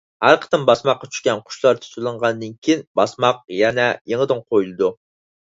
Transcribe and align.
ھەر 0.25 0.37
قېتىم 0.43 0.61
باسماققا 0.69 1.09
چۈشكەن 1.17 1.43
قۇشلار 1.49 1.81
تۇتۇۋېلىنغاندىن 1.83 2.57
كېيىن، 2.69 2.83
باسماق 3.01 3.45
يەنە 3.59 3.87
يېڭىدىن 4.15 4.43
قويۇلىدۇ. 4.51 4.93